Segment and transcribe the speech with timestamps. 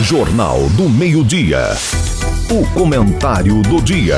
[0.00, 1.76] Jornal do Meio-Dia.
[2.48, 4.16] O comentário do dia.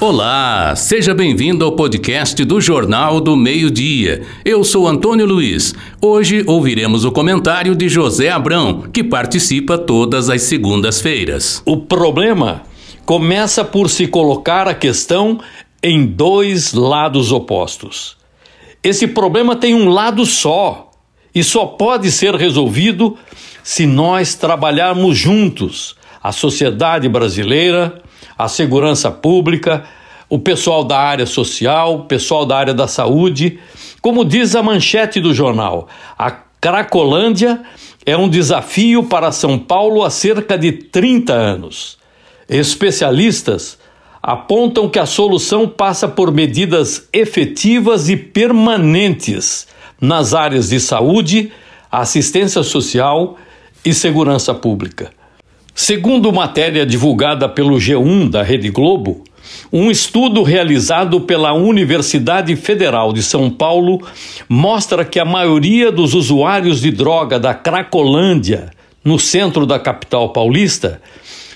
[0.00, 4.26] Olá, seja bem-vindo ao podcast do Jornal do Meio-Dia.
[4.44, 5.72] Eu sou Antônio Luiz.
[6.02, 11.62] Hoje ouviremos o comentário de José Abrão, que participa todas as segundas-feiras.
[11.64, 12.62] O problema
[13.04, 15.38] começa por se colocar a questão
[15.80, 18.16] em dois lados opostos.
[18.82, 20.90] Esse problema tem um lado só
[21.32, 23.16] e só pode ser resolvido
[23.66, 28.00] se nós trabalharmos juntos a sociedade brasileira,
[28.38, 29.82] a segurança pública,
[30.28, 33.58] o pessoal da área social, o pessoal da área da saúde.
[34.00, 37.60] Como diz a manchete do jornal, a Cracolândia
[38.06, 41.98] é um desafio para São Paulo há cerca de 30 anos.
[42.48, 43.80] Especialistas
[44.22, 49.66] apontam que a solução passa por medidas efetivas e permanentes
[50.00, 51.50] nas áreas de saúde,
[51.90, 53.36] assistência social
[53.86, 55.12] e segurança pública.
[55.72, 59.22] Segundo matéria divulgada pelo G1 da Rede Globo,
[59.72, 64.04] um estudo realizado pela Universidade Federal de São Paulo
[64.48, 68.72] mostra que a maioria dos usuários de droga da Cracolândia,
[69.04, 71.00] no centro da capital paulista,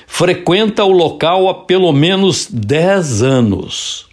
[0.07, 4.07] frequenta o local há pelo menos 10 anos.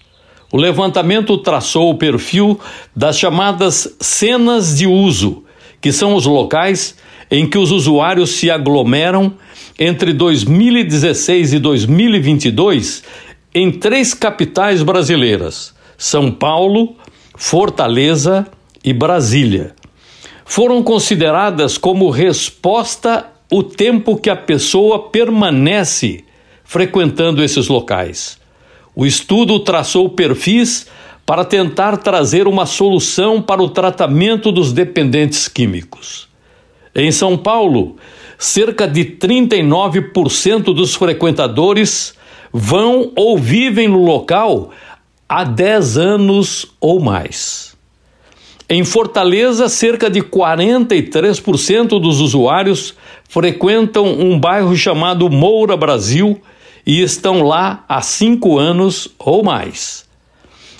[0.51, 2.59] O levantamento traçou o perfil
[2.95, 5.43] das chamadas cenas de uso,
[5.79, 6.95] que são os locais
[7.29, 9.33] em que os usuários se aglomeram
[9.77, 13.03] entre 2016 e 2022
[13.53, 16.95] em três capitais brasileiras: São Paulo,
[17.35, 18.47] Fortaleza
[18.83, 19.75] e Brasília.
[20.45, 26.23] Foram consideradas como resposta o tempo que a pessoa permanece
[26.63, 28.37] frequentando esses locais.
[28.95, 30.87] O estudo traçou perfis
[31.25, 36.27] para tentar trazer uma solução para o tratamento dos dependentes químicos.
[36.97, 37.95] Em São Paulo,
[38.39, 42.15] cerca de 39% dos frequentadores
[42.51, 44.71] vão ou vivem no local
[45.29, 47.77] há 10 anos ou mais.
[48.67, 52.95] Em Fortaleza, cerca de 43% dos usuários
[53.29, 56.41] frequentam um bairro chamado Moura Brasil
[56.83, 60.06] e estão lá há cinco anos ou mais.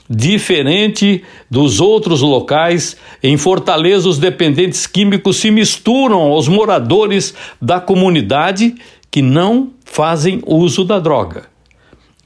[0.09, 8.75] Diferente dos outros locais, em Fortaleza os dependentes químicos se misturam aos moradores da comunidade
[9.11, 11.47] que não fazem uso da droga.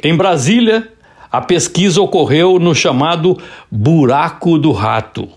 [0.04, 0.88] Em Brasília,
[1.32, 3.40] a pesquisa ocorreu no chamado
[3.72, 5.28] Buraco do Rato,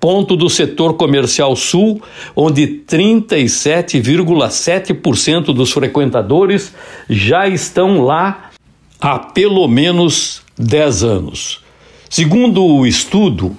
[0.00, 2.00] ponto do setor comercial sul,
[2.34, 6.74] onde 37,7% dos frequentadores
[7.10, 8.52] já estão lá
[9.00, 11.65] há pelo menos 10 anos.
[12.08, 13.56] Segundo o estudo,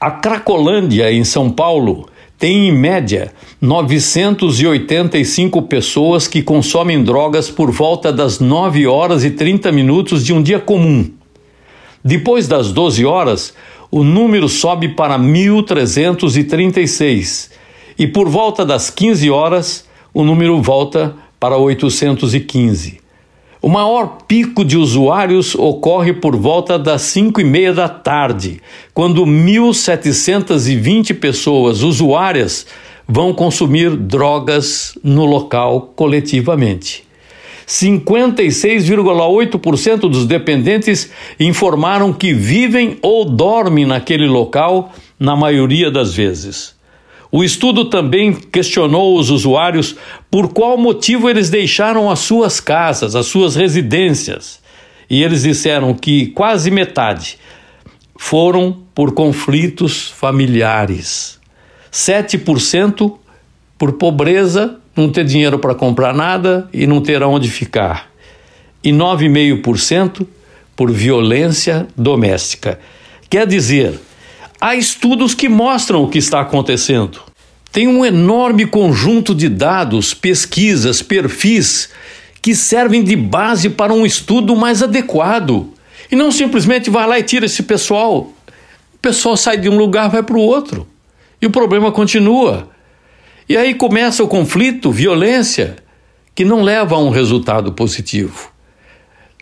[0.00, 8.12] a Cracolândia, em São Paulo, tem em média 985 pessoas que consomem drogas por volta
[8.12, 11.08] das 9 horas e 30 minutos de um dia comum.
[12.04, 13.54] Depois das 12 horas,
[13.90, 17.50] o número sobe para 1.336
[17.96, 23.03] e por volta das 15 horas, o número volta para 815.
[23.64, 28.60] O maior pico de usuários ocorre por volta das 5 e meia da tarde,
[28.92, 32.66] quando 1.720 pessoas usuárias
[33.08, 37.04] vão consumir drogas no local coletivamente.
[37.66, 41.10] 56,8% dos dependentes
[41.40, 46.73] informaram que vivem ou dormem naquele local na maioria das vezes.
[47.36, 49.96] O estudo também questionou os usuários
[50.30, 54.60] por qual motivo eles deixaram as suas casas, as suas residências.
[55.10, 57.36] E eles disseram que quase metade
[58.16, 61.40] foram por conflitos familiares.
[61.92, 63.14] 7%
[63.76, 68.12] por pobreza, não ter dinheiro para comprar nada e não ter aonde ficar.
[68.80, 70.24] E 9,5%
[70.76, 72.78] por violência doméstica.
[73.28, 73.98] Quer dizer,
[74.64, 77.20] há estudos que mostram o que está acontecendo.
[77.70, 81.90] Tem um enorme conjunto de dados, pesquisas, perfis
[82.40, 85.70] que servem de base para um estudo mais adequado.
[86.10, 88.32] E não simplesmente vai lá e tira esse pessoal.
[88.94, 90.86] O pessoal sai de um lugar, vai para o outro.
[91.42, 92.68] E o problema continua.
[93.46, 95.76] E aí começa o conflito, violência,
[96.34, 98.50] que não leva a um resultado positivo.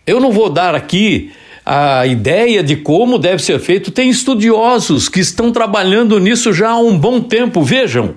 [0.04, 1.30] Eu não vou dar aqui
[1.64, 3.90] a ideia de como deve ser feito.
[3.90, 7.62] Tem estudiosos que estão trabalhando nisso já há um bom tempo.
[7.62, 8.16] Vejam,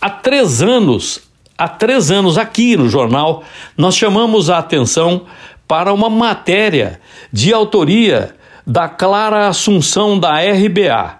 [0.00, 1.20] há três anos,
[1.58, 3.42] há três anos aqui no jornal,
[3.76, 5.26] nós chamamos a atenção
[5.66, 7.00] para uma matéria
[7.32, 8.34] de autoria
[8.66, 11.18] da Clara Assunção da RBA.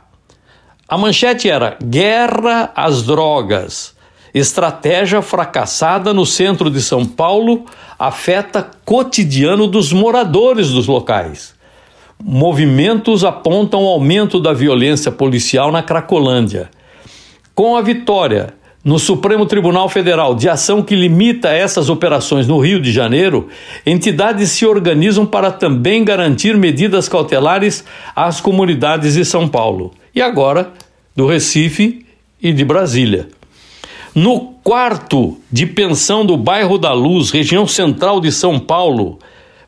[0.89, 3.95] A manchete era Guerra às Drogas.
[4.33, 7.65] Estratégia fracassada no centro de São Paulo
[7.99, 11.55] afeta cotidiano dos moradores dos locais.
[12.23, 16.71] Movimentos apontam aumento da violência policial na Cracolândia.
[17.55, 22.81] Com a vitória no Supremo Tribunal Federal de ação que limita essas operações no Rio
[22.81, 23.49] de Janeiro,
[23.85, 27.85] entidades se organizam para também garantir medidas cautelares
[28.17, 30.73] às comunidades de São Paulo e agora
[31.15, 32.07] do Recife
[32.41, 33.29] e de Brasília.
[34.15, 39.21] No quarto de pensão do bairro da Luz, região central de São Paulo,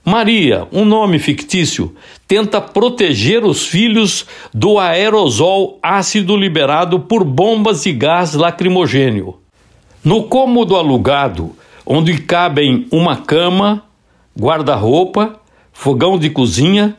[0.04, 1.94] Maria, um nome fictício,
[2.26, 9.36] tenta proteger os filhos do aerosol ácido liberado por bombas de gás lacrimogênio.
[10.02, 11.54] No cômodo alugado,
[11.86, 13.84] onde cabem uma cama,
[14.36, 15.36] guarda-roupa,
[15.72, 16.96] fogão de cozinha,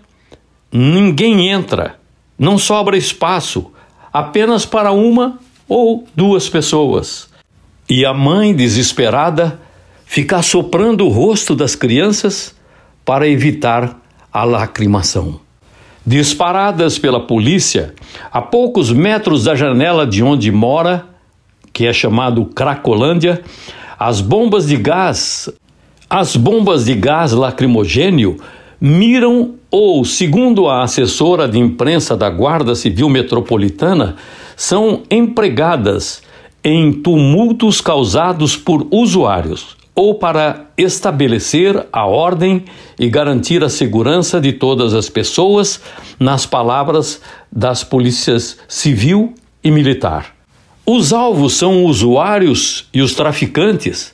[0.72, 2.00] ninguém entra,
[2.40, 3.70] não sobra espaço,
[4.14, 7.33] apenas para uma ou duas pessoas.
[7.90, 9.60] E a mãe, desesperada,
[10.06, 12.56] fica soprando o rosto das crianças
[13.04, 14.00] para evitar
[14.32, 15.40] a lacrimação.
[16.06, 17.94] Disparadas pela polícia,
[18.32, 21.06] a poucos metros da janela de onde mora,
[21.72, 23.42] que é chamado Cracolândia,
[23.98, 25.50] as bombas de gás,
[26.10, 28.38] as bombas de gás lacrimogênio
[28.80, 34.16] miram ou, segundo a assessora de imprensa da Guarda Civil Metropolitana,
[34.56, 36.22] são empregadas
[36.64, 42.66] em tumultos causados por usuários ou para estabelecer a ordem
[42.98, 45.80] e garantir a segurança de todas as pessoas,
[46.20, 47.22] nas palavras
[47.52, 50.34] das polícias civil e militar.
[50.86, 54.14] Os alvos são usuários e os traficantes,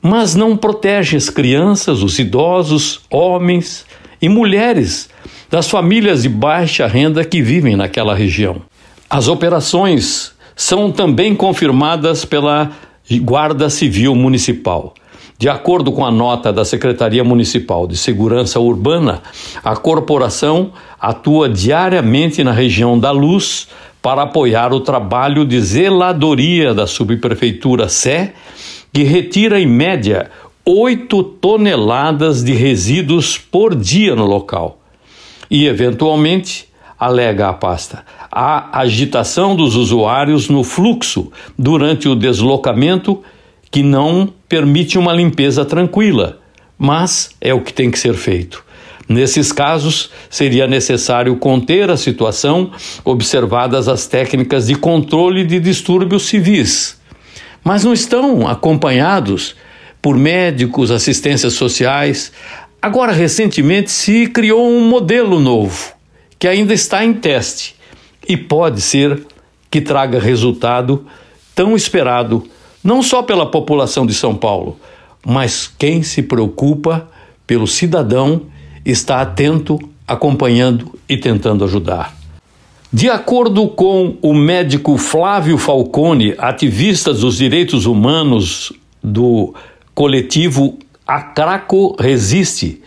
[0.00, 3.84] mas não protege as crianças, os idosos, homens
[4.22, 5.10] e mulheres
[5.50, 8.62] das famílias de baixa renda que vivem naquela região.
[9.10, 12.70] As operações são também confirmadas pela
[13.22, 14.94] Guarda Civil Municipal.
[15.38, 19.22] De acordo com a nota da Secretaria Municipal de Segurança Urbana,
[19.64, 23.68] a corporação atua diariamente na região da Luz
[24.02, 28.34] para apoiar o trabalho de zeladoria da Subprefeitura Sé,
[28.92, 30.30] que retira em média
[30.64, 34.78] 8 toneladas de resíduos por dia no local.
[35.50, 36.68] E, eventualmente,
[36.98, 43.22] alega a pasta, a agitação dos usuários no fluxo durante o deslocamento
[43.70, 46.40] que não permite uma limpeza tranquila,
[46.78, 48.64] mas é o que tem que ser feito.
[49.08, 52.70] Nesses casos, seria necessário conter a situação,
[53.04, 56.96] observadas as técnicas de controle de distúrbios civis.
[57.64, 59.56] Mas não estão acompanhados
[60.00, 62.30] por médicos, assistências sociais.
[62.80, 65.92] Agora, recentemente, se criou um modelo novo,
[66.38, 67.79] que ainda está em teste
[68.28, 69.26] e pode ser
[69.70, 71.06] que traga resultado
[71.54, 72.44] tão esperado
[72.82, 74.78] não só pela população de São Paulo,
[75.24, 77.08] mas quem se preocupa
[77.46, 78.42] pelo cidadão
[78.84, 82.16] está atento, acompanhando e tentando ajudar.
[82.92, 88.72] De acordo com o médico Flávio Falcone, ativista dos direitos humanos
[89.02, 89.54] do
[89.94, 92.82] coletivo Acraco Resiste,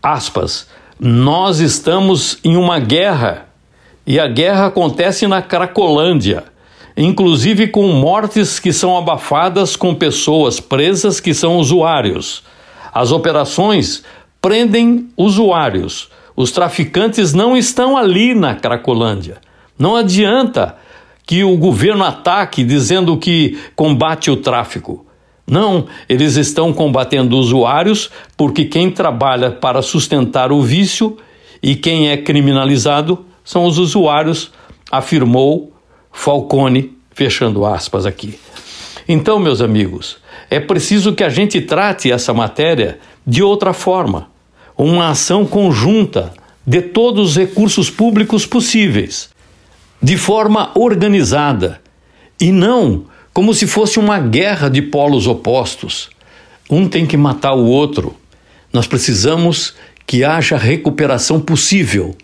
[0.00, 0.68] aspas,
[1.00, 3.48] nós estamos em uma guerra
[4.06, 6.52] e a guerra acontece na Cracolândia
[6.96, 12.42] inclusive com mortes que são abafadas com pessoas presas que são usuários.
[12.92, 14.02] As operações
[14.40, 16.10] prendem usuários.
[16.36, 19.38] Os traficantes não estão ali na Cracolândia.
[19.78, 20.76] Não adianta
[21.26, 25.06] que o governo ataque dizendo que combate o tráfico.
[25.46, 31.16] Não, eles estão combatendo usuários porque quem trabalha para sustentar o vício
[31.62, 34.52] e quem é criminalizado são os usuários,
[34.90, 35.72] afirmou
[36.12, 38.38] Falcone, fechando aspas aqui.
[39.08, 40.18] Então, meus amigos,
[40.50, 44.30] é preciso que a gente trate essa matéria de outra forma,
[44.76, 46.32] uma ação conjunta
[46.66, 49.30] de todos os recursos públicos possíveis,
[50.00, 51.80] de forma organizada
[52.40, 56.10] e não como se fosse uma guerra de polos opostos.
[56.70, 58.14] Um tem que matar o outro.
[58.72, 59.74] Nós precisamos
[60.06, 62.14] que haja recuperação possível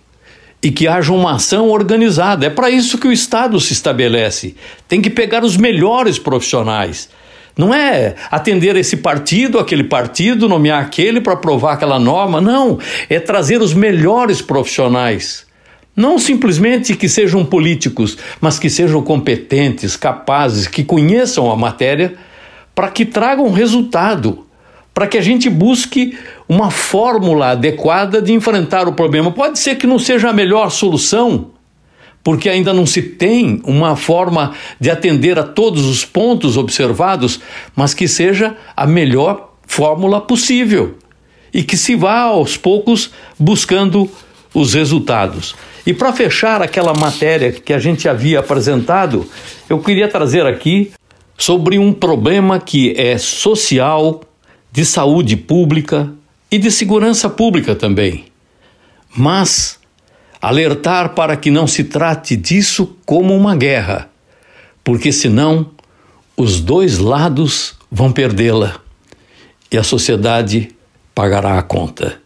[0.62, 2.46] e que haja uma ação organizada.
[2.46, 4.56] É para isso que o Estado se estabelece.
[4.88, 7.08] Tem que pegar os melhores profissionais.
[7.56, 12.40] Não é atender esse partido, aquele partido, nomear aquele para aprovar aquela norma.
[12.40, 12.78] Não.
[13.08, 15.46] É trazer os melhores profissionais.
[15.94, 22.14] Não simplesmente que sejam políticos, mas que sejam competentes, capazes, que conheçam a matéria,
[22.72, 24.46] para que tragam resultado
[24.98, 29.30] para que a gente busque uma fórmula adequada de enfrentar o problema.
[29.30, 31.52] Pode ser que não seja a melhor solução,
[32.24, 37.38] porque ainda não se tem uma forma de atender a todos os pontos observados,
[37.76, 40.98] mas que seja a melhor fórmula possível
[41.54, 44.10] e que se vá aos poucos buscando
[44.52, 45.54] os resultados.
[45.86, 49.24] E para fechar aquela matéria que a gente havia apresentado,
[49.70, 50.90] eu queria trazer aqui
[51.36, 54.22] sobre um problema que é social,
[54.70, 56.12] de saúde pública
[56.50, 58.26] e de segurança pública também.
[59.16, 59.78] Mas
[60.40, 64.08] alertar para que não se trate disso como uma guerra,
[64.84, 65.70] porque senão
[66.36, 68.80] os dois lados vão perdê-la
[69.70, 70.70] e a sociedade
[71.14, 72.20] pagará a conta.